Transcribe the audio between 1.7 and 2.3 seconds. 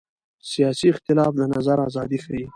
ازادي